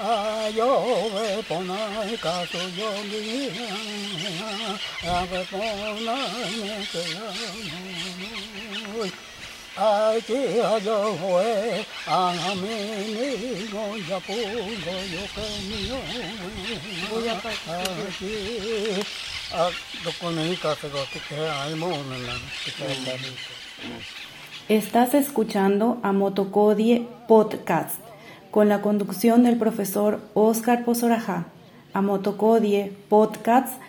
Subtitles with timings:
[0.00, 3.50] ayove ponai kasu yomi
[5.02, 7.02] ave ponai ke
[9.78, 12.74] ai chi ayo hoe angami
[13.14, 13.28] ni
[13.70, 14.36] go yapu
[14.84, 15.98] go yo ke ni yo
[17.74, 18.34] ai chi
[19.54, 19.70] a
[20.04, 22.16] doko nei ka se go ke ai mo na
[24.68, 27.94] Estás escuchando a Motocodie Podcast
[28.50, 31.46] con la conducción del profesor Oscar Pozoraja.
[31.94, 33.80] Amotocodie Podcast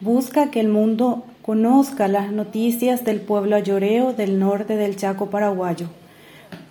[0.00, 5.86] busca que el mundo conozca las noticias del pueblo ayoreo del norte del Chaco paraguayo.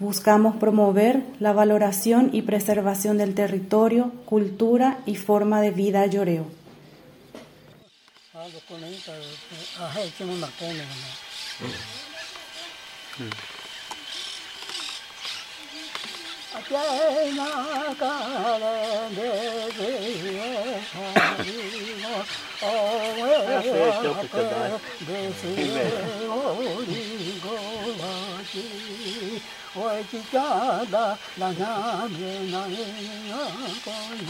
[0.02, 6.48] Buscamos promover la valoración y preservación del territorio, cultura y forma de vida ayoreo.
[16.56, 16.62] 我
[17.34, 17.42] 呐，
[17.98, 18.64] 可怜
[19.16, 19.20] 的
[19.74, 19.80] 吉
[20.38, 20.42] 尔
[20.94, 20.96] 哈
[21.44, 21.48] 吉
[22.02, 22.06] 诺，
[22.62, 22.66] 哦，
[23.64, 24.38] 吉尔哈
[24.94, 25.82] 吉，吉
[27.42, 27.58] 尔
[27.98, 28.06] 哈
[28.46, 28.56] 吉，
[29.74, 30.86] 我爱吉尔哈
[32.08, 33.66] 吉，吉尔哈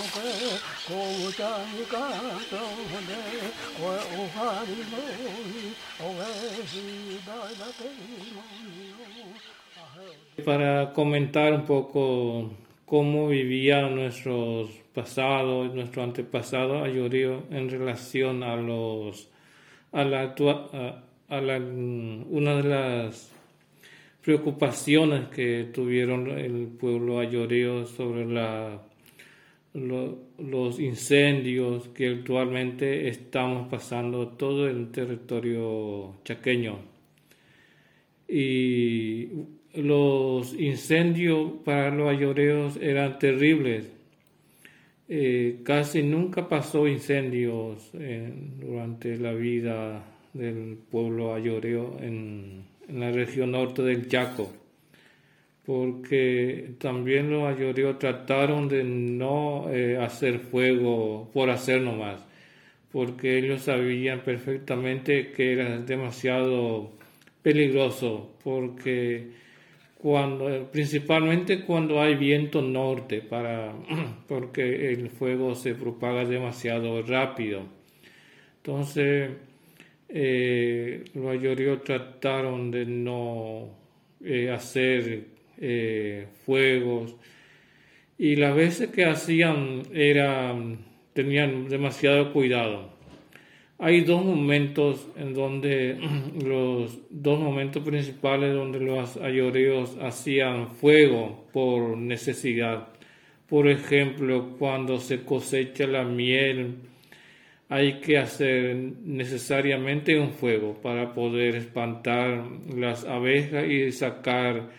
[0.03, 0.31] 吉，
[0.63, 1.91] 我爱吉尔
[2.33, 2.47] 哈
[3.67, 3.99] 吉，吉尔
[4.31, 4.79] 哈吉，
[5.99, 6.75] 我爱吉尔哈吉，
[7.19, 7.67] 吉尔哈
[8.63, 8.92] 吉。
[10.45, 12.51] Para comentar un poco
[12.85, 19.29] cómo vivían nuestros pasados, nuestro antepasado ayorío en relación a los
[19.91, 20.35] a la,
[21.29, 23.31] a, la una de las
[24.23, 28.81] preocupaciones que tuvieron el pueblo ayorío sobre la
[29.73, 36.77] los incendios que actualmente estamos pasando todo el territorio chaqueño.
[38.27, 39.29] Y
[39.73, 43.89] los incendios para los ayoreos eran terribles.
[45.09, 47.91] Eh, casi nunca pasó incendios
[48.59, 54.51] durante la vida del pueblo ayoreo en, la región norte del Chaco,
[55.65, 62.25] porque también los ayoreos trataron de no eh, hacer fuego por hacer nomás,
[62.91, 66.91] porque ellos sabían perfectamente que era demasiado
[67.41, 69.31] peligroso, porque
[70.03, 73.73] cuando, principalmente cuando hay viento norte, para,
[74.27, 77.61] porque el fuego se propaga demasiado rápido.
[78.57, 79.31] Entonces,
[80.09, 83.69] eh, ayoríos trataron de no
[84.21, 85.27] eh, hacer
[85.57, 87.15] eh, fuegos
[88.17, 90.79] y las veces que hacían eran,
[91.13, 92.92] tenían demasiado cuidado
[93.79, 95.97] hay dos momentos en donde
[96.43, 102.89] los dos momentos principales donde los ayoreos hacían fuego por necesidad.
[103.47, 106.75] Por ejemplo, cuando se cosecha la miel,
[107.69, 112.45] hay que hacer necesariamente un fuego para poder espantar
[112.75, 114.69] las abejas y sacar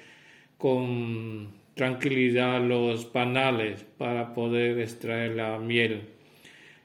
[0.58, 6.13] con tranquilidad los panales para poder extraer la miel.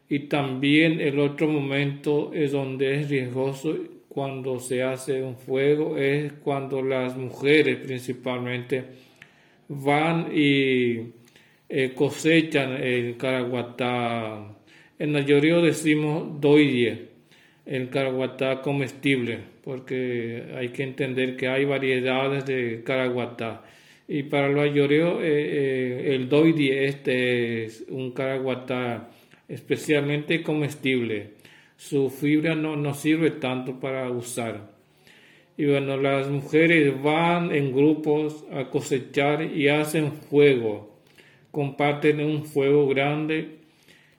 [0.10, 3.78] Y también el otro momento es donde es riesgoso
[4.10, 8.84] cuando se hace un fuego, es cuando las mujeres principalmente
[9.68, 11.12] van y
[11.70, 14.58] eh, cosechan el caraguatá.
[14.98, 17.10] En mayoría decimos doidie,
[17.68, 23.64] el caraguatá comestible, porque hay que entender que hay variedades de caraguatá.
[24.08, 29.12] Y para los ayoreos, eh, eh, el doidie este es un caraguatá
[29.50, 31.32] especialmente comestible.
[31.76, 34.70] Su fibra no, no sirve tanto para usar.
[35.58, 41.02] Y bueno, las mujeres van en grupos a cosechar y hacen fuego.
[41.52, 43.58] Comparten un fuego grande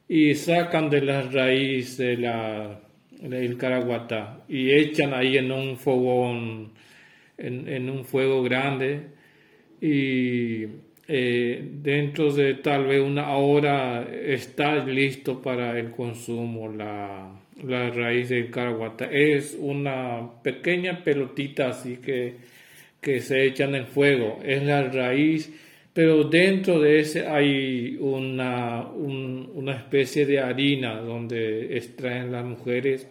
[0.08, 2.80] y sacan de las raíces la,
[3.22, 6.72] el caraguatá y echan ahí en un fogón,
[7.38, 9.06] en, en un fuego grande
[9.80, 10.66] y
[11.12, 17.32] eh, dentro de tal vez una hora está listo para el consumo la,
[17.64, 19.06] la raíz del caraguata.
[19.10, 22.36] Es una pequeña pelotita así que,
[23.00, 24.38] que se echan en fuego.
[24.44, 25.52] Es la raíz,
[25.92, 33.08] pero dentro de ese hay una, una especie de harina donde extraen las mujeres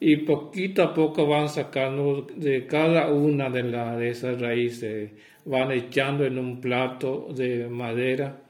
[0.00, 5.10] y poquito a poco van sacando de cada una de, la, de esas raíces
[5.44, 8.42] van echando en un plato de madera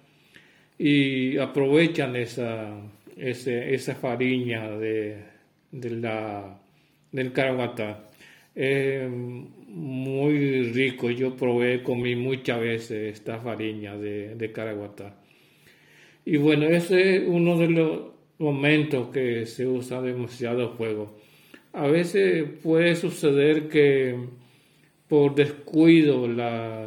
[0.78, 2.72] y aprovechan esa,
[3.16, 5.24] esa fariña de,
[5.72, 6.60] la,
[7.12, 8.10] del caraguatá.
[8.54, 15.16] Es muy rico yo probé, comí muchas veces esta farina de, de caraguatá.
[16.24, 18.00] Y bueno, ese es uno de los
[18.38, 21.16] momentos que se usa demasiado fuego.
[21.72, 24.16] A veces puede suceder que
[25.10, 26.86] por descuido la,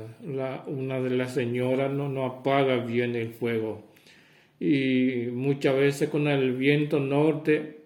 [0.67, 3.83] una de las señoras no, apaga bien el fuego.
[4.61, 7.79] Y muchas veces con el viento norte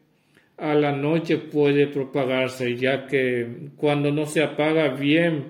[0.57, 3.47] a la noche puede propagarse ya que
[3.77, 5.45] cuando no se apaga bien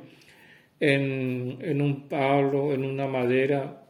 [0.80, 3.84] en, en un palo, en una madera,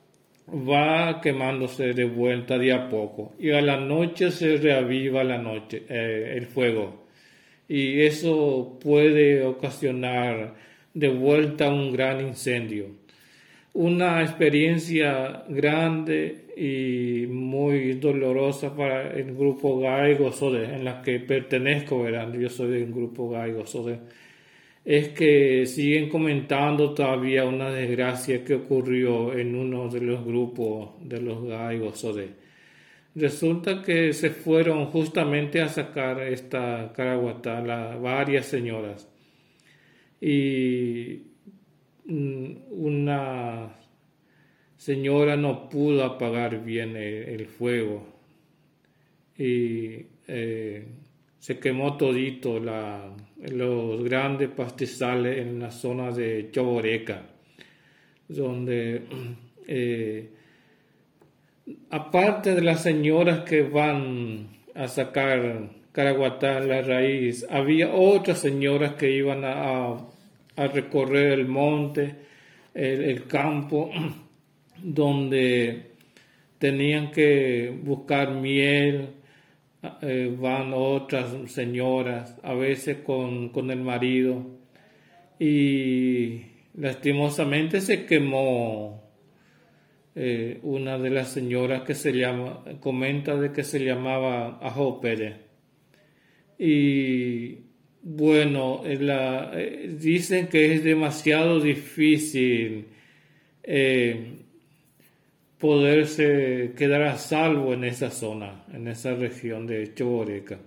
[0.50, 3.36] va quemándose de vuelta de a poco.
[3.38, 7.06] Y a la noche se reaviva la noche, eh, el fuego.
[7.68, 10.67] Y eso puede ocasionar
[10.98, 12.88] de vuelta un gran incendio.
[13.74, 22.02] Una experiencia grande y muy dolorosa para el grupo Gaigo Sode, en la que pertenezco,
[22.02, 22.34] ¿verdad?
[22.34, 24.00] yo soy del grupo Gaigo Sode,
[24.84, 31.22] es que siguen comentando todavía una desgracia que ocurrió en uno de los grupos de
[31.22, 32.30] los Gaigo Sode.
[33.14, 37.62] Resulta que se fueron justamente a sacar esta caraguatá
[38.02, 39.08] varias señoras
[40.22, 41.22] y
[42.50, 43.78] una
[44.78, 48.06] señora no pudo apagar bien el, fuego
[49.38, 50.86] y eh,
[51.40, 53.14] se quemó todito la,
[53.52, 57.24] los grandes pastizales en la zona de Choboreca,
[58.28, 59.04] donde
[59.68, 60.30] eh,
[61.90, 69.10] aparte de las señoras que van a sacar Caraguatá la raíz, había otras señoras que
[69.10, 69.94] iban a,
[70.56, 72.14] a recorrer el monte,
[72.76, 73.90] el, campo,
[74.78, 75.94] donde
[76.60, 79.10] tenían que buscar miel,
[80.04, 84.46] eh, van otras señoras, a veces con, con el marido,
[85.40, 86.44] y
[86.76, 89.02] lastimosamente se quemó
[90.14, 95.47] eh, una de las señoras que se llama, comenta de que se llamaba Ajo Pérez
[96.58, 97.58] y
[98.02, 102.86] bueno, eh, dicen que es demasiado difícil
[103.64, 104.34] eh,
[105.58, 110.60] poderse quedar a salvo en esa zona, en esa región de Choboreca,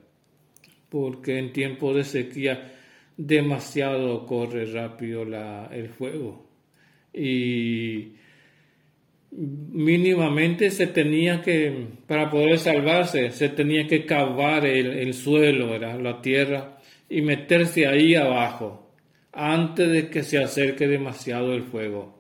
[0.88, 2.72] porque en tiempo de sequía
[3.16, 6.46] demasiado corre rápido la, el fuego.
[7.12, 8.12] Y
[9.32, 16.78] mínimamente se tenía que, para poder salvarse, se tenía que cavar el, suelo, la tierra,
[17.08, 18.92] y meterse ahí abajo,
[19.32, 22.18] antes de que se acerque demasiado el fuego.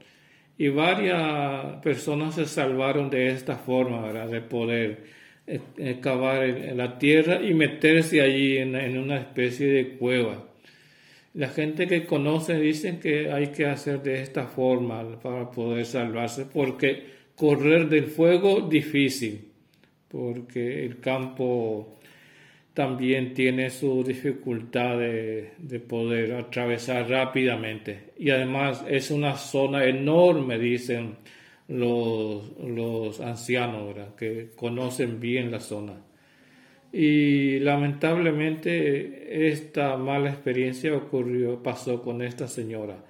[0.58, 5.04] Y varias personas se salvaron de esta forma, de poder
[5.46, 10.49] eh, eh, cavar la tierra y meterse allí en, en una especie de cueva.
[11.34, 16.44] La gente que conoce dicen que hay que hacer de esta forma para poder salvarse,
[16.44, 17.04] porque
[17.36, 19.48] correr del fuego difícil,
[20.08, 22.00] porque el campo
[22.74, 28.10] también tiene su dificultad de, poder atravesar rápidamente.
[28.18, 31.16] Y además es una zona enorme, dicen
[31.68, 35.94] los, los ancianos, que conocen bien la zona.
[36.92, 43.04] Y lamentablemente esta mala experiencia ocurrió, pasó con esta señora.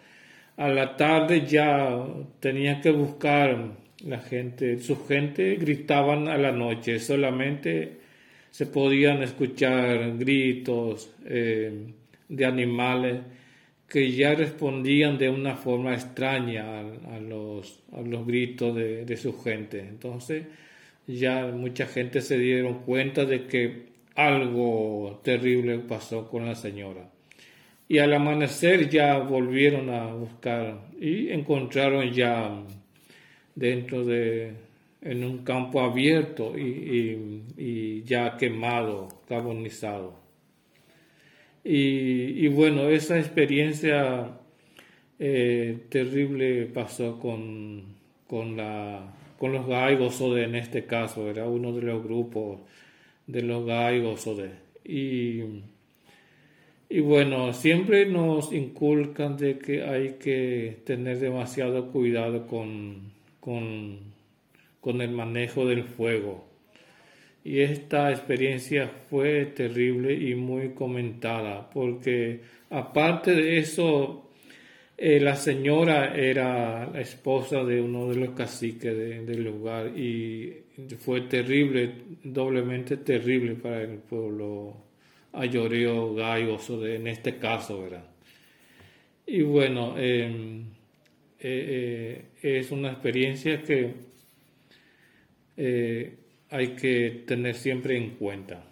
[0.57, 2.05] A la tarde ya
[2.41, 3.73] tenía que buscar
[4.05, 7.99] la gente, su gente gritaban a la noche, solamente
[8.51, 11.95] se podían escuchar gritos eh,
[12.29, 13.21] de animales
[13.89, 19.39] que ya respondían de una forma extraña a, los, a los, gritos de, de su
[19.41, 19.81] gente.
[19.81, 20.47] Entonces,
[21.17, 27.11] ya mucha gente se dieron cuenta de que algo terrible pasó con la señora.
[27.89, 32.63] Y al amanecer ya volvieron a buscar y encontraron ya
[33.55, 34.53] dentro de
[35.03, 40.21] en un campo abierto y, ya quemado, carbonizado.
[41.65, 44.39] Y, bueno, esa experiencia
[45.19, 51.73] eh, terrible pasó con, con la con los gaigos o en este caso, era uno
[51.73, 52.61] de los grupos
[53.27, 54.51] de los gaigos o de.
[54.85, 55.63] Y,
[56.91, 64.01] y bueno, siempre nos inculcan de que hay que tener demasiado cuidado con, con,
[64.83, 66.45] con el manejo del fuego.
[67.43, 74.30] Y esta experiencia fue terrible y muy comentada, porque aparte de eso,
[75.03, 80.59] eh, la señora era la esposa de uno de los caciques del lugar y
[80.99, 81.91] fue terrible,
[82.23, 84.77] doblemente terrible para el pueblo
[85.33, 88.05] ayoreo gallo, en este caso, ¿verdad?
[89.27, 90.65] y bueno, em,
[91.41, 93.95] eh, eh, es una experiencia que
[96.51, 98.70] hay que tener siempre en cuenta.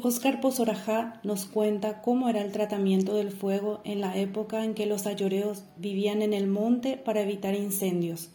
[0.00, 4.86] Oscar Pozorajá nos cuenta cómo era el tratamiento del fuego en la época en que
[4.86, 8.30] los ayoreos vivían en el monte para evitar incendios.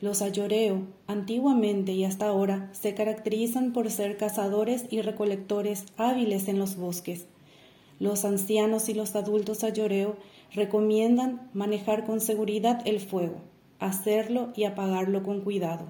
[0.00, 6.58] Los ayoreo, antiguamente y hasta ahora, se caracterizan por ser cazadores y recolectores hábiles en
[6.58, 7.26] los bosques.
[7.98, 10.16] Los ancianos y los adultos ayoreo
[10.52, 13.36] recomiendan manejar con seguridad el fuego,
[13.78, 15.86] hacerlo y apagarlo con cuidado.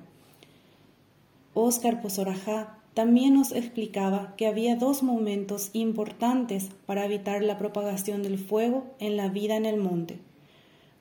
[1.55, 8.39] Oscar Pozorajá también nos explicaba que había dos momentos importantes para evitar la propagación del
[8.39, 10.19] fuego en la vida en el monte.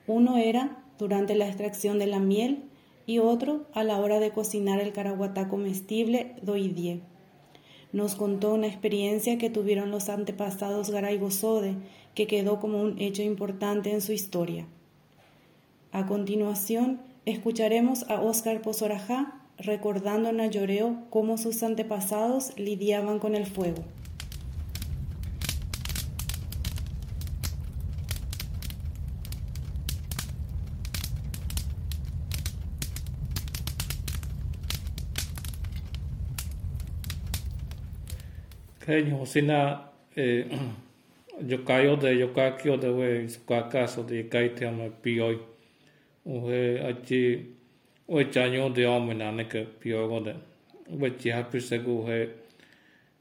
[0.06, 2.64] Uno era durante la extracción de la miel
[3.04, 7.00] y otro a la hora de cocinar el caraguatá comestible doidie.
[7.92, 11.74] Nos contó una experiencia que tuvieron los antepasados Garay Gozode,
[12.14, 14.66] que quedó como un hecho importante en su historia.
[15.92, 23.46] A continuación, escucharemos a Óscar Pozorajá recordando en Ayoreo cómo sus antepasados lidiaban con el
[23.46, 23.84] fuego.
[40.14, 40.46] Eh,
[41.46, 45.38] yokayo de yokakio de we sukacaso de kaite ama pioi.
[46.24, 47.61] Uhe achi de de de de
[48.08, 50.36] Ой, джаньо де омена нека пиогоде.
[50.90, 52.30] Ой, джиха писегу хе.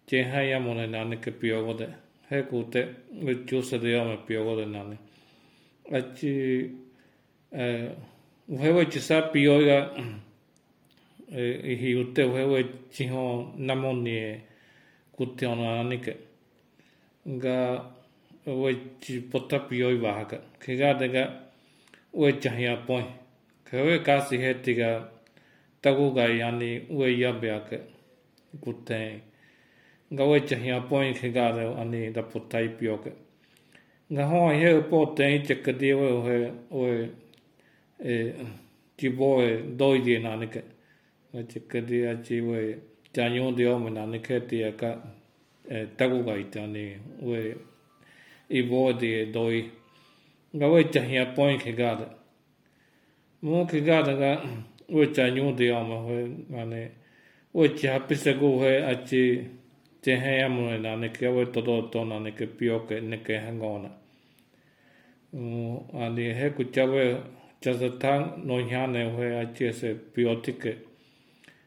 [0.08, 1.90] Джиха ямоне на нека пиогоде.
[2.30, 4.98] Хе куте, ой, джуса де оме пиогоде нане.
[5.90, 6.76] Ачи...
[8.48, 9.92] Ухэвэ чиса пиога...
[11.30, 14.42] Ихиуте ухэвэ чихо намоне
[15.12, 16.16] куте она нека.
[17.26, 17.92] Га...
[18.46, 20.42] Ой, чи пота пиой вахака.
[20.66, 21.44] Кега дега...
[22.14, 23.06] Ой, джахя пой.
[23.72, 25.08] Kawe kasi heti ka
[25.80, 27.78] taku ka yani uwe yabya ka
[28.60, 29.22] kuten.
[30.12, 33.12] Nga we chahya poin ke ka le ani da putai pyo ka.
[34.12, 37.10] Nga hoa he upo ten i chaka di we uhe uhe
[38.98, 40.60] jibo e doi di nani ka.
[41.32, 42.76] Nga chaka di a chi we
[43.16, 45.00] chanyo di ome nani ke ti a ka
[45.96, 47.56] taku ka ita ni uhe
[48.50, 49.64] ibo di doi.
[50.56, 52.21] Nga we chahya poin ke ka le.
[53.42, 54.44] 모키가다가
[54.88, 56.92] 오짜뇨 되어마 회 안에
[57.54, 59.50] 오치 합비세고 회 아치
[60.02, 63.98] 제해야문에 나네 개월 또도또 나네 그 비오케 네케 한거나
[65.32, 67.24] 어 아니 해구짜베
[67.62, 70.78] 자자탕 노냐네 회 아치에세 비오티케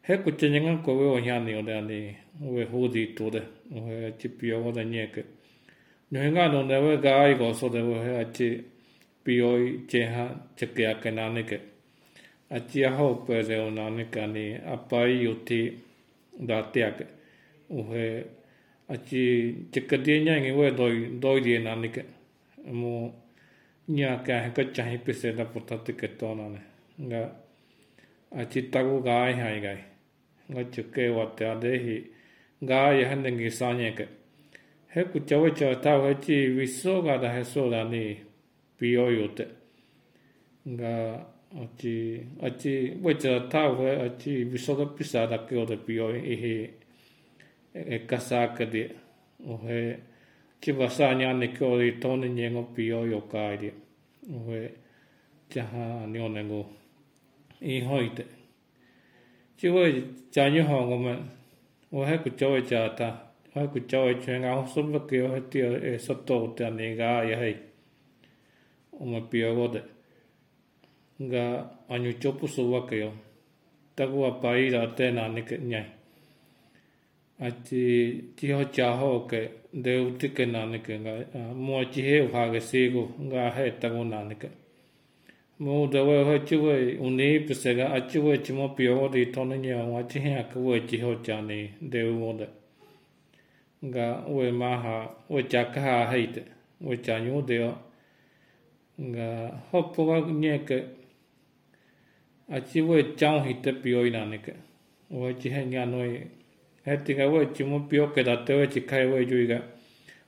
[0.09, 5.25] 해구짜냥은 거왜 오냐네 오다니 왜 호디 또데 회 아치 비오거든요 그
[6.11, 8.74] 누가 너네 왜 가이고 소데 회 아치
[9.25, 10.27] pioi cheha
[10.57, 11.59] chakya kanane ke
[12.97, 15.61] ho pere onane kani apai yuti
[16.49, 17.07] datiak
[17.71, 18.25] uhe
[18.89, 19.23] achi
[19.73, 22.03] chakadie nya ngi we doi doi die nanike
[22.67, 23.13] mo
[23.89, 26.61] nya ka ka chahi pise da putat ke to nane
[27.01, 27.33] nga
[28.41, 29.95] achi tagu gai hai gai.
[30.51, 31.97] Nga chuke watya ta de hi
[32.61, 34.07] ga yahan ngi sanye ke
[34.93, 38.21] he ku chawe cha ta he chi viso ga da he so da ni
[38.85, 39.47] ποιότητα.
[40.69, 40.93] Nga,
[41.63, 46.71] ati ati wacha tawe ati visoda pisada ke ode pio ihi
[47.75, 48.91] e kasaka de
[49.47, 49.99] ohe,
[50.61, 53.71] ki vasanya ne ke ode tone nyengo pio yo kai de
[54.35, 54.71] ohe,
[55.51, 56.67] jaha ne onengo
[57.61, 58.25] i hoite
[59.57, 61.15] chi we janyo ho ngoma
[61.93, 63.09] ohe ku chowe jata
[63.55, 67.35] ohe ku chowe chenga ho sumba ke ohe ti e sato te ne ga ye
[67.37, 67.57] hai
[69.01, 69.81] o ma pia gode
[71.25, 71.43] nga
[71.89, 73.13] anyu chopu so wa ke yo
[74.43, 75.87] pai ra te na ne ke nyai.
[77.41, 81.13] A chi ti ho cha ho ke de u ti ke na ne ke nga
[81.55, 84.49] mo chi he ha ge se go nga he ta go na ne ke
[85.59, 88.69] mo de we ho chi we uni ni se ga a chi we chi mo
[88.69, 91.71] pia go de to ne nya wa chi ha ke we chi ho cha ni
[91.81, 92.47] de u mo de
[93.87, 94.97] nga we ma ha
[95.29, 96.43] we cha ka ha he te
[96.81, 97.71] we cha nyu de yo
[98.97, 100.79] nga hoppo ga nye ke
[102.49, 104.55] a chi we chang hi te pio ina ne ke
[105.11, 106.31] o chi he nya noi
[106.87, 109.61] heti ga we chi mo pio ke da te we chi kai we ju ga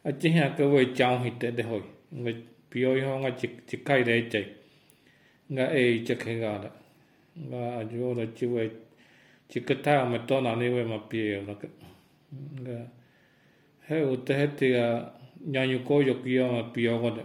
[0.03, 2.33] a chi ha ke we chao hi te de hoi nga
[2.71, 4.43] pio yo nga chi chi kai de che
[5.53, 6.71] nga e che ke ga da
[7.49, 8.71] nga a ju da chi we
[9.47, 12.79] chi ke ta me to na ni we ma pio na nga
[13.87, 14.87] he u te heti ga
[15.53, 17.23] nya nyu ko yo ki ma pio go de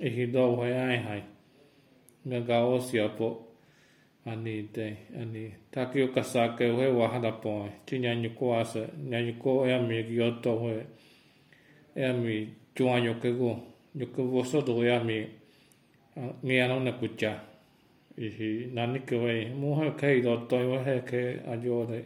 [0.00, 1.22] e hi do we ai hai.
[2.26, 3.28] Nga ga o si po
[4.26, 4.62] ani.
[4.72, 9.38] Te ani ta ki o kasake o he wahara po ti nyanyu ko asa nyanyu
[9.38, 10.52] ko e mi ki o to
[11.94, 13.58] he mi chua nyu ke go
[13.94, 15.26] nyu ke wo so do e mi
[16.44, 17.32] ngi ano na kucha
[18.18, 21.86] i hi nani ke we mo ha ke do to yo he ke a jo
[21.86, 22.04] de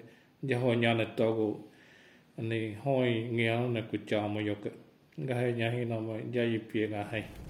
[0.48, 1.48] ja ho nya na to go
[2.38, 4.70] ani, hoi ngi ano na kucha mo yo ke
[5.28, 7.41] ga he nya hi no mo ja yi pie ga hai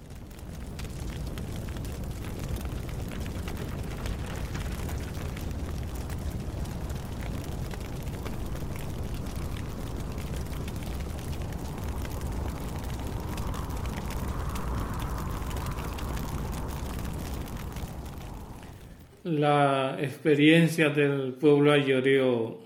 [19.43, 22.63] la experiencia del pueblo ayoreo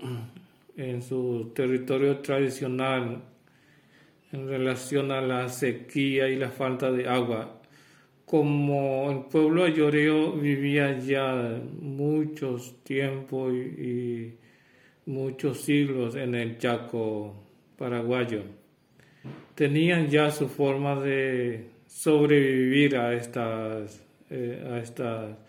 [0.76, 3.20] en su territorio tradicional
[4.30, 7.60] en relación a la sequía y la falta de agua.
[8.24, 14.34] Como el pueblo ayoreo vivía ya muchos tiempos y,
[15.06, 17.34] muchos siglos en el Chaco
[17.76, 18.42] paraguayo,
[19.56, 25.47] tenían ya su forma de sobrevivir a estas, eh, a estas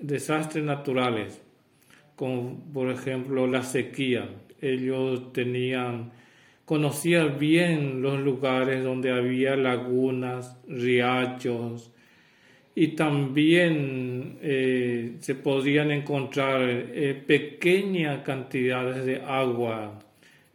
[0.00, 1.42] desastres naturales,
[2.16, 4.28] como por ejemplo la sequía.
[4.60, 6.12] Ellos tenían,
[6.64, 11.92] conocían bien los lugares donde había lagunas, riachos,
[12.74, 19.98] y también eh, se podían encontrar eh, pequeñas cantidades de agua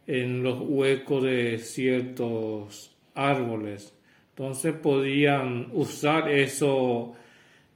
[0.07, 3.93] en los huecos de ciertos árboles.
[4.29, 7.15] Entonces podían usar eso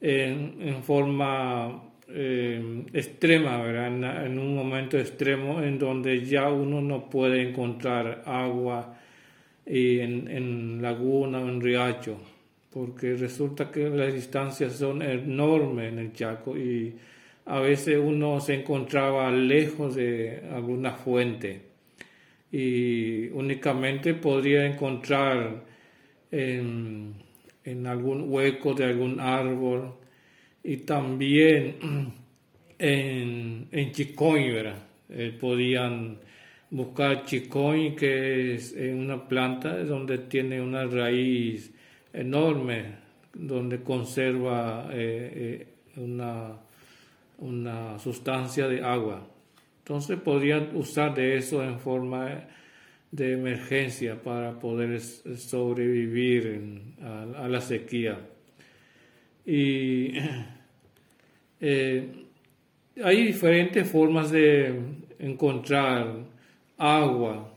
[0.02, 4.26] en, forma eh, extrema, ¿verdad?
[4.26, 8.98] En, un momento extremo en donde ya uno no puede encontrar agua
[9.66, 12.18] en, en laguna o en riacho,
[12.72, 16.96] porque resulta que las distancias son enormes en el Chaco y
[17.46, 21.70] a veces uno se encontraba lejos de alguna fuente
[22.52, 25.64] y únicamente podría encontrar
[26.32, 27.14] en
[27.64, 29.94] en algún hueco de algún árbol
[30.64, 31.76] y también
[32.80, 34.56] en, en chicoy.
[35.12, 36.20] Eh, podían
[36.70, 41.74] buscar chicoy, que es una planta donde tiene una raíz
[42.14, 42.96] enorme,
[43.34, 45.68] donde conserva eh, eh,
[45.98, 46.58] una,
[47.40, 49.28] una sustancia de agua.
[49.80, 52.48] Entonces podían usar de eso en forma
[53.12, 56.62] de emergencia para poder sobrevivir
[57.02, 58.20] a, la sequía.
[59.46, 60.14] Y
[61.60, 62.08] eh,
[63.04, 64.74] hay diferentes formas de
[65.18, 66.26] encontrar
[66.78, 67.54] agua,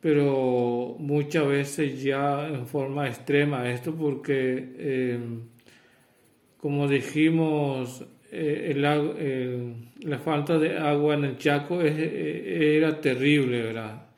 [0.00, 5.18] pero muchas veces ya en forma extrema esto porque, eh,
[6.58, 14.11] como dijimos, eh, la falta de agua en el Chaco era terrible, ¿verdad?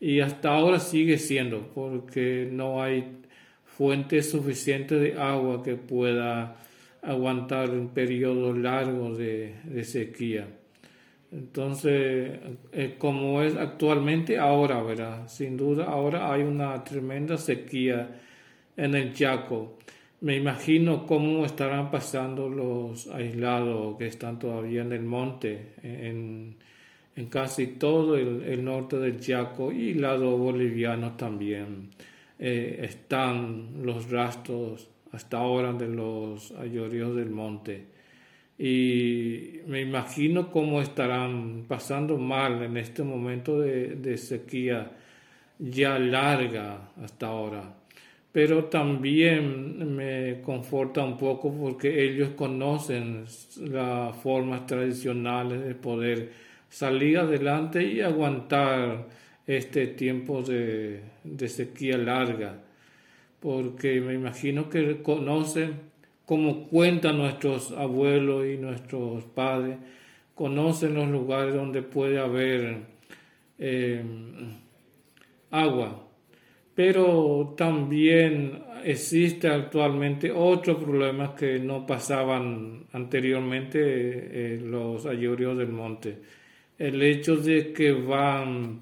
[0.00, 3.20] Y hasta ahora sigue siendo porque no hay
[3.64, 6.56] fuente suficiente de agua que pueda
[7.02, 10.48] aguantar un periodo largo de, sequía.
[11.32, 12.40] Entonces,
[12.72, 15.28] eh, como es actualmente ahora, ¿verdad?
[15.28, 18.20] Sin duda, ahora hay una tremenda sequía
[18.76, 19.78] en el Chaco.
[20.22, 26.56] Me imagino cómo estarán pasando los aislados que están todavía en el monte, en,
[27.20, 31.90] en casi todo el, norte del Chaco y lado boliviano también
[32.38, 37.84] eh, están los rastros hasta ahora de los ayoríos del monte.
[38.58, 44.92] Y me imagino cómo estarán pasando mal en este momento de, de sequía
[45.58, 47.74] ya larga hasta ahora.
[48.32, 53.24] Pero también me conforta un poco porque ellos conocen
[53.58, 59.08] las formas tradicionales de poder salir adelante y aguantar
[59.46, 61.02] este tiempo de,
[61.48, 62.62] sequía larga,
[63.40, 65.90] porque me imagino que conocen,
[66.24, 69.78] como cuentan nuestros abuelos y nuestros padres,
[70.34, 72.78] conocen los lugares donde puede haber
[73.58, 74.02] eh,
[75.50, 76.06] agua.
[76.76, 86.39] Pero también existe actualmente otros problemas que no pasaban anteriormente eh, los ayorios del monte
[86.80, 88.80] el hecho de que van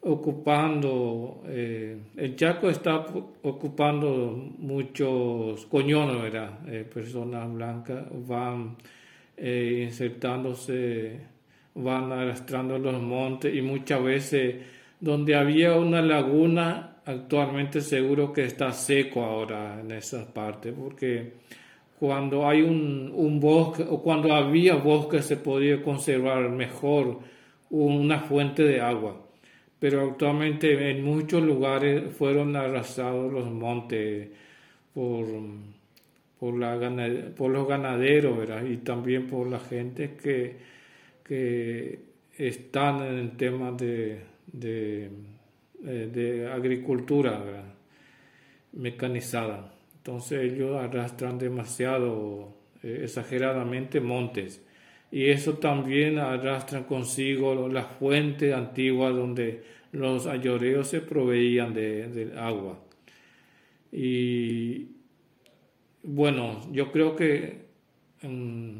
[0.00, 3.04] ocupando, eh, el Chaco está
[3.42, 6.60] ocupando muchos coñones, ¿verdad?
[6.66, 8.76] Eh, personas blancas van
[9.36, 11.20] eh, insertándose,
[11.74, 14.54] van arrastrando los montes y muchas veces
[14.98, 21.34] donde había una laguna, actualmente seguro que está seco ahora en esa parte, porque
[21.98, 27.20] cuando hay un, bosque o cuando había bosque se podía conservar mejor
[27.70, 29.28] una fuente de agua
[29.78, 34.28] pero actualmente en muchos lugares fueron arrasados los montes
[34.92, 35.26] por,
[36.38, 38.64] por, los ganaderos ¿verdad?
[38.64, 40.56] y también por la gente que,
[41.24, 42.00] que
[42.36, 44.20] están en el tema de,
[44.52, 45.10] de,
[45.84, 47.40] eh, de agricultura
[48.72, 49.72] mecanizada.
[49.98, 54.62] Entonces ellos arrastran demasiado, eh, exageradamente, montes
[55.10, 62.78] y eso también arrastra consigo las fuentes antiguas donde los ayoreos se proveían de, agua.
[63.90, 64.88] Y
[66.02, 67.68] bueno, yo creo que
[68.22, 68.78] mm,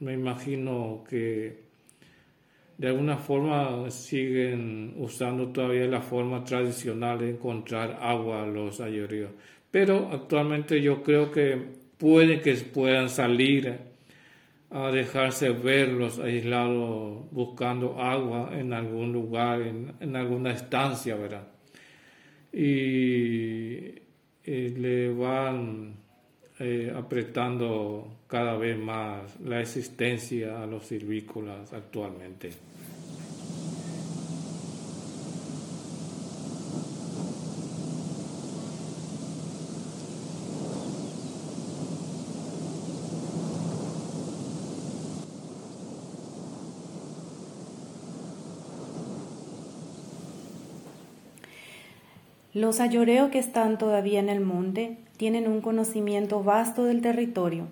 [0.00, 1.70] me imagino que
[2.78, 9.30] de alguna forma siguen usando todavía la forma tradicional de encontrar agua los ayoreos.
[9.70, 11.56] Pero actualmente yo creo que
[11.96, 13.90] puede que puedan salir
[14.70, 21.46] a dejarse ver los aislados buscando agua en algún lugar, en, alguna estancia, ¿verdad?
[22.52, 24.00] Y,
[24.46, 25.94] le van
[26.58, 32.50] eh, apretando cada vez más la existencia a los silvícolas actualmente.
[52.60, 57.68] Los ayoreos que están todavía en el monte tienen un conocimiento vasto del territorio.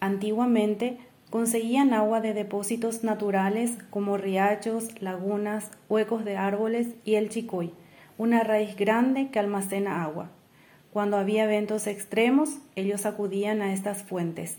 [0.00, 0.98] Antiguamente
[1.30, 7.74] conseguían agua de depósitos naturales como riachos, lagunas, huecos de árboles y el chicoy,
[8.18, 10.32] una raíz grande que almacena agua.
[10.92, 14.58] Cuando había eventos extremos, ellos acudían a estas fuentes.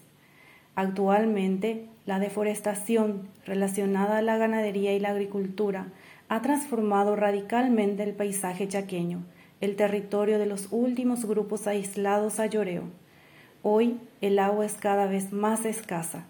[0.75, 5.87] Actualmente, la deforestación relacionada a la ganadería y la agricultura
[6.29, 9.25] ha transformado radicalmente el paisaje chaqueño
[9.61, 12.83] el territorio de los últimos grupos aislados a Lloreo.
[13.63, 16.25] Hoy el agua es cada vez más escasa.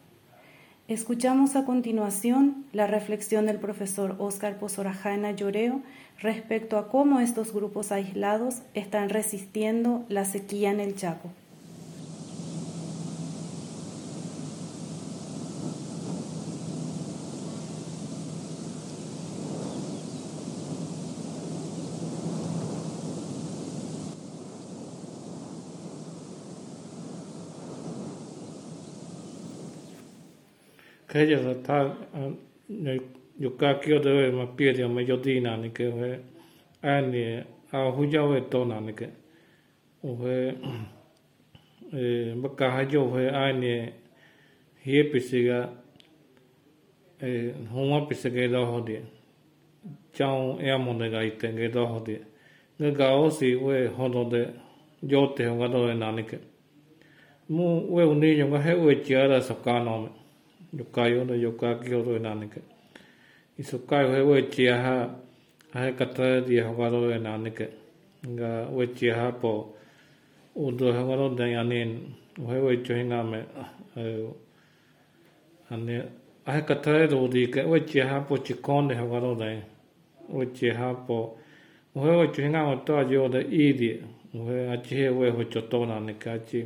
[0.87, 5.81] Escuchamos a continuación la reflexión del profesor Óscar Pozorajana Lloreo
[6.19, 11.31] respecto a cómo estos grupos aislados están resistiendo la sequía en el Chaco.
[31.15, 31.95] Creyes tal
[33.39, 36.19] yo kakio de ma piedi ma yodina ni que ve
[36.83, 39.07] ani a huya ve tona ni que
[40.03, 40.57] ve
[41.93, 43.93] eh ma kahajo ve ani
[44.83, 45.69] he pisiga
[47.21, 48.99] eh homa pisige da hodi
[50.11, 52.19] chao ya monde ga itenge da hodi
[52.77, 54.53] ga gao si ve hondo de
[55.01, 56.39] yo te ga do na ni que
[57.47, 60.24] mu we uni yo ga he we chiara sakano me
[60.77, 62.61] yokai ona yoka ki oro enanike.
[63.57, 65.09] Isokai ohe oe chiaha
[65.73, 67.67] ahe kata di hongaro enanike.
[68.27, 69.75] Nga oe chiaha po
[70.55, 71.91] udo hongaro deng anin
[72.43, 73.39] ohe oe chohinga me
[75.69, 76.03] ane,
[76.45, 79.61] ahe kata do di ke oe chiaha po chikon de hongaro deng.
[80.33, 81.37] Oe chiaha po,
[81.95, 84.01] ohe oe chohinga o toa jo de idi
[84.35, 86.65] ohe achihe oe ho chotona nike achi.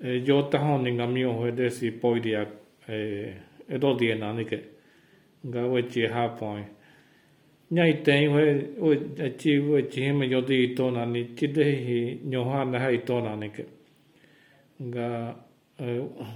[0.00, 3.34] E, Yo taho ni ngamio ohe desi poidiak si po di ya
[3.68, 4.62] e e do di na ni ke
[5.44, 6.66] ga we chi ha point
[7.70, 8.42] nhai tên we
[8.78, 12.64] we chi we chi me yo di to na ni chi de hi nyo ha
[12.64, 13.64] na hai to na ni ke
[14.78, 15.34] ga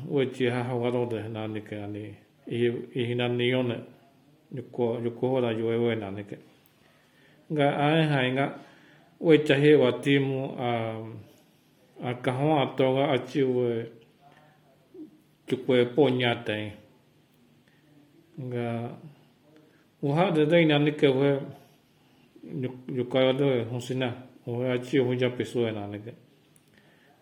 [0.08, 2.14] we chi ha ha wa do de na ni ke ani
[2.46, 3.76] i i na ni yo ne
[4.50, 6.36] yo ko yo ko da yo we na ni ke
[7.50, 8.58] ga ai hai nga
[9.20, 11.00] we cha he wa ti mu a
[12.02, 14.01] a ka ho a to ga a chi we
[15.52, 16.72] tukwe ponya tai
[18.40, 18.96] nga
[20.02, 21.28] uha de dai na nike we
[22.88, 24.08] yuka do hosina
[24.46, 26.12] uha chi hoja piso na nike.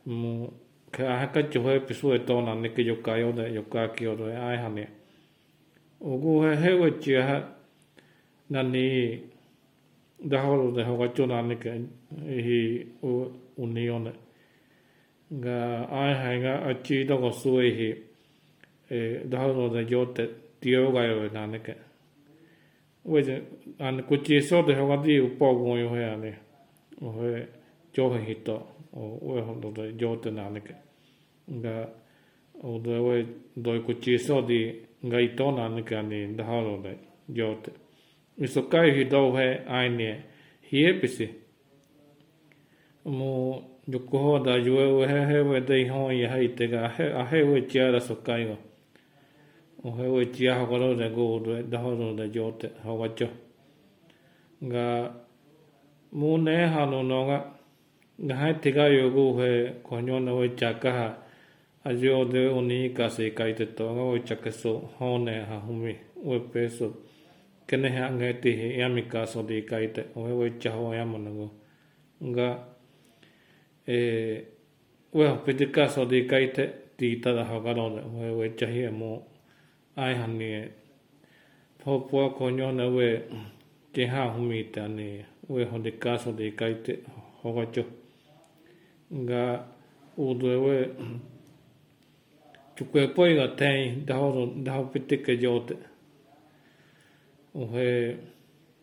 [0.06, 0.46] Mu
[0.92, 4.14] ka ha ka chi hoja piso to na nike yuka yo de yuka ki yo
[4.14, 4.86] de ai ha ne
[6.00, 7.42] ugu he he we chi ha,
[8.48, 9.20] na ni
[10.22, 11.70] da ho de ho ka chu na nike
[12.14, 13.26] hi u
[13.58, 14.06] union
[15.32, 18.09] nga, ai ha nga achi do ko suwe hi
[18.90, 20.28] eh, det har något gjort det
[20.60, 21.74] dioga jag när det kan
[23.02, 23.42] vet
[23.78, 26.34] an kuchi så det har det uppe går ju här ni
[27.00, 27.46] och he
[27.92, 30.76] jo he hit då och och han då gjort det när det kan
[31.62, 31.86] ga
[32.52, 36.42] och då vet då kuchi så det ga i då när det kan ni det
[36.42, 37.68] har då det gjort
[38.34, 40.14] det så kai hit då he ai ni
[40.60, 41.28] he pisi
[43.02, 47.42] mo jo ko da jo he he vet det hon ye hit ga he he
[47.42, 48.56] vet ja så kai va
[49.82, 52.50] go o he we chia ha ko de go do da ho do da yo
[52.52, 53.28] te ha wa cho
[54.60, 55.10] ga
[56.12, 57.38] mo ne ha no no ga
[58.18, 61.08] ga hai te ga yo go he ko nyo na we cha ka ha
[61.84, 65.18] a yo de oni ka se kai te to ga we cha ka so ho
[65.18, 66.92] ne ha hu mi we pe so
[67.66, 70.58] kene ha nge ti he ya mi ka so di kai te o he we
[70.58, 71.48] cha ho ya mo go
[72.28, 72.48] nga
[73.86, 73.96] e
[75.12, 76.64] we ho pe ka so di kai te
[76.98, 79.29] ti ta da ha ga no o he we cha hi mo
[80.00, 80.70] I hane
[81.84, 83.22] popua konyo na we
[83.92, 87.04] ke ha humi tane we honde caso de kaite
[87.42, 87.84] hogacho
[89.10, 89.64] ga
[90.16, 90.76] udwe we
[92.76, 95.76] chukwe poi ga ten daho daho pite ke jote
[97.54, 98.16] uhe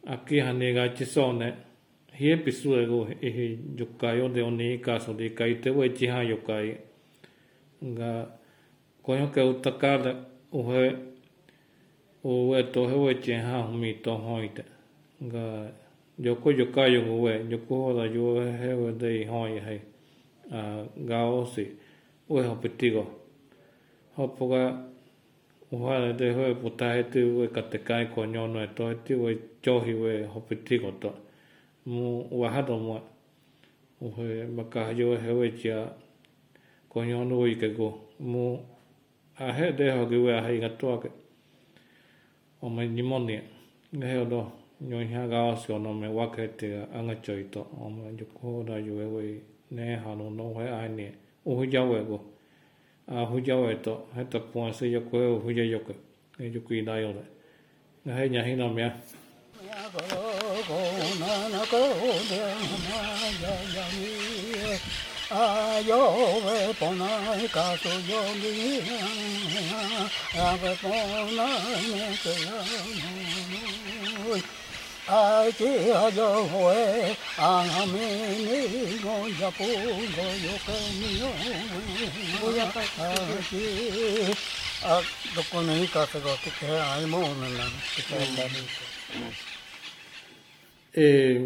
[0.05, 1.53] aki hane ga chiso ne
[2.13, 6.77] hie pisu ego ehe yukayo de oni caso de kaite we chiha yukai
[7.81, 8.27] ga
[9.01, 10.95] konyo ke utakada uhe
[12.23, 14.63] uwe tohe we chenha humi tohoita
[15.21, 15.71] ga
[16.19, 19.81] yoko yoka yo uwe yoko hoda yo hewe de hoi hai
[20.97, 21.67] ga osi
[22.29, 23.07] uwe hopetigo
[24.15, 24.87] hopoga
[25.71, 30.23] uhara de hoe putahe te uwe katekai ko nyono e tohe te uwe chohi uwe
[30.23, 31.13] hopetigo to.
[31.85, 33.01] Mu wahado mua
[34.01, 35.91] uhe makahayo hewe chia,
[36.89, 37.99] ko nyono uike go.
[38.19, 38.59] Mu
[39.39, 41.09] a he de ho ki we a hei gatua ke.
[42.61, 43.41] O me nimonia
[43.93, 47.61] nga he odo nyo hi ga o si ono me wake te anga choi to.
[47.81, 51.11] O me yuko da yo e we ne hano no he ai ne
[51.45, 52.19] uhu jau e go.
[53.07, 53.93] A huja we to.
[54.15, 55.93] He to po se yo ko huja yo ko
[56.39, 57.13] e yo kui da yo
[58.05, 59.99] na he nya hina me ya ko
[60.67, 60.77] ko
[61.19, 61.79] na na ko
[62.29, 62.39] de
[62.87, 62.99] ma
[63.41, 64.26] ya ya ni
[65.29, 65.83] ai
[78.45, 79.63] ni go go
[80.43, 80.53] yo
[84.83, 85.01] a
[85.79, 86.07] ni go
[86.59, 87.47] te ai mo na
[88.09, 88.15] te
[90.99, 91.39] eh,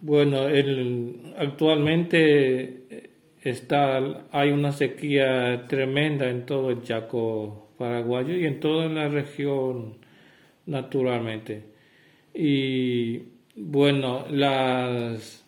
[0.00, 2.81] bueno el, actualmente
[3.50, 9.96] está hay una sequía tremenda en todo el Chaco paraguayo y en toda la región
[10.66, 11.72] naturalmente
[12.34, 15.44] y bueno, las,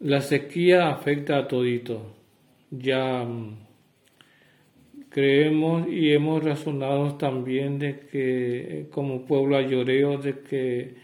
[0.00, 2.16] la sequía afecta a todito.
[2.70, 3.58] Ya mm,
[5.10, 10.94] creemos y hemos razonado también de que como pueblo ayoreo de que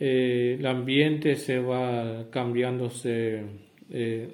[0.00, 3.42] eh, el ambiente se va cambiándose
[3.90, 4.28] eh,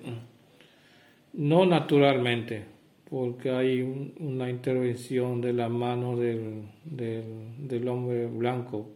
[1.34, 2.64] no naturalmente
[3.08, 3.82] porque hay
[4.18, 8.90] una intervención de la mano del, del hombre blanco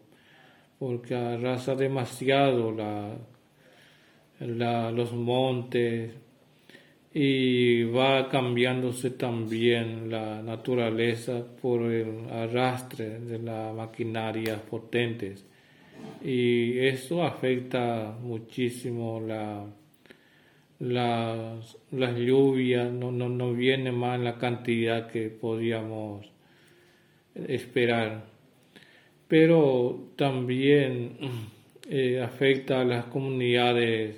[0.78, 3.16] porque arrasa demasiado la,
[4.40, 6.12] la, los montes
[7.12, 15.44] y va cambiándose también la naturaleza por el arrastre de las maquinarias potentes.
[16.22, 19.64] Y eso afecta muchísimo la,
[20.78, 26.30] las, las lluvias, no, no, no viene más en la cantidad que podíamos
[27.34, 28.24] esperar.
[29.26, 31.16] Pero también
[31.90, 34.16] eh, afecta a las comunidades,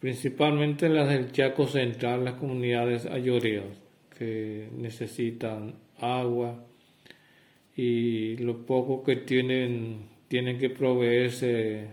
[0.00, 3.64] principalmente las del Chaco Central, las comunidades ayoreas,
[4.18, 6.64] que necesitan agua
[7.76, 11.86] y lo poco que tienen, tienen que proveerse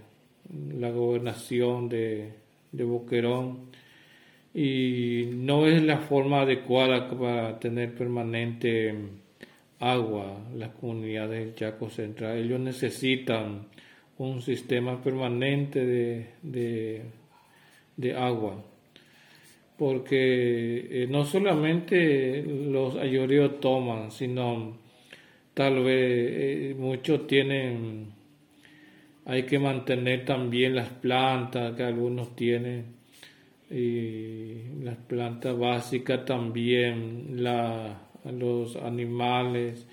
[0.79, 2.33] la gobernación de,
[2.71, 3.64] de Boquerón
[4.57, 8.95] y no es la forma adecuada para tener permanente
[9.79, 12.37] agua, las comunidades del Chaco Central.
[12.37, 13.67] Ellos necesitan
[14.17, 17.01] un sistema permanente de,
[17.97, 18.63] de, agua,
[19.77, 24.77] porque eh, no solamente los ayoreos toman, sino
[25.53, 28.13] tal vez eh, muchos tienen
[29.25, 32.94] hay que mantener también las plantas que algunos tienen
[33.69, 38.01] y las plantas básicas también, la,
[38.31, 39.87] los animales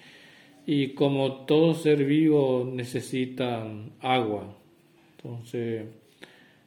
[0.66, 4.56] y como todo ser vivo necesitan agua.
[5.16, 5.86] Entonces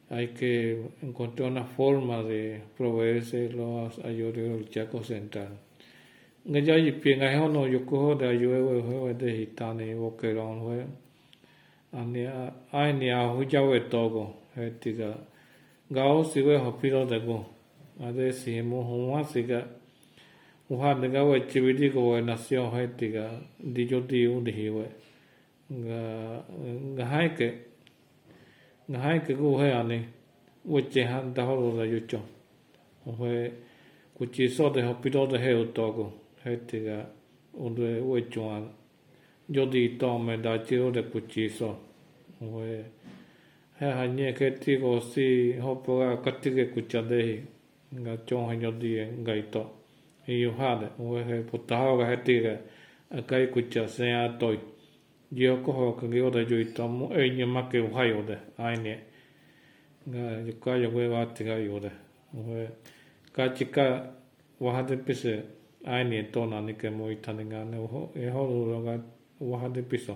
[0.09, 5.59] hay que encontrar una forma de proveerse los ayudos del Chaco Central.
[6.47, 10.85] Nga y pinga no yo cojo de ayuda de hitani boquerón fue
[11.91, 14.41] ania ai ni a hu ya we togo
[14.79, 15.17] tiga
[15.91, 17.45] gao siwe hopiro dago
[18.03, 19.67] ade simu homa siga.
[20.69, 23.29] Uha daga we chibidi go we nasio he tiga.
[23.59, 24.85] Dijo diu dihiwe
[25.69, 26.43] ga
[26.95, 27.53] gahai ke
[28.89, 30.07] gahai ke go he ane
[30.65, 32.19] we che han da horo da yucho.
[33.05, 33.51] He
[34.17, 36.11] kuchi so de hopiro de he utogo.
[36.43, 37.05] He tiga
[37.53, 38.69] unde we chuan.
[39.47, 41.77] Yo di tome da chiro de kuchi so.
[42.39, 42.83] He
[43.79, 47.43] hanya keti ko si hopo ga katike kuchadehi
[47.91, 49.69] ga chon hanyo die gaito
[50.27, 52.57] iyo hade uwe he potaho ga heti ga
[53.11, 54.57] akai kucha sen a toi
[55.31, 58.99] yo ko ho ka gyo da jo itamu e nya make u hayo de aine
[60.07, 61.91] ga yuka yo we va te ga yo de
[62.33, 62.69] uwe
[63.33, 64.13] ka chika
[64.59, 65.43] wa hade pise
[65.85, 68.99] aine to na ni ke mo itane ga ne ho e ho ro ga
[69.39, 70.15] wa hade piso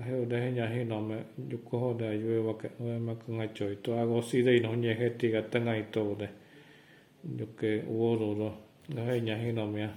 [0.00, 1.16] he o dehe nya hi no me
[1.50, 3.92] yuko ho de yue wa ke we ma ka nga choi to.
[3.92, 6.28] Ago si de no nye he ti ga ta nga ito de
[7.38, 8.50] yuke wo ro ro
[8.88, 9.88] ga he nya no me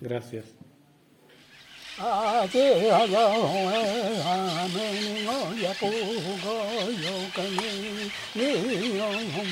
[0.00, 0.54] gracias.
[2.00, 3.24] A te ha la
[4.72, 5.88] ni ngo ya go
[7.04, 7.68] yo ka ni
[8.34, 8.48] ni
[8.96, 9.42] yo ho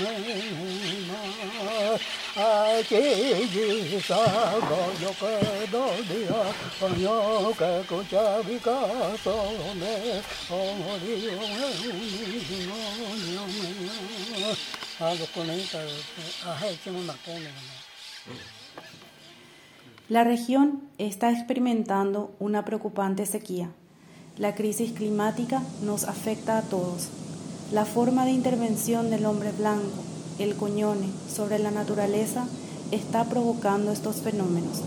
[20.09, 23.70] La región está experimentando una preocupante sequía.
[24.38, 27.09] La crisis climática nos afecta a todos.
[27.72, 30.06] La forma de intervención del hombre blanco,
[30.38, 32.46] el coñone, sobre la naturaleza
[32.92, 34.83] está provocando estos fenómenos.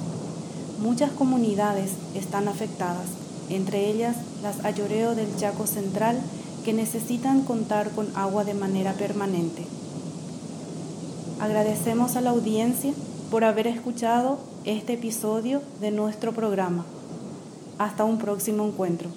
[0.82, 3.08] Muchas comunidades están afectadas,
[3.50, 6.18] entre ellas las Ayoreo del Chaco Central,
[6.64, 9.66] que necesitan contar con agua de manera permanente.
[11.40, 12.94] Agradecemos a la audiencia
[13.32, 16.86] por haber escuchado este episodio de nuestro programa.
[17.78, 19.10] Hasta un próximo encuentro.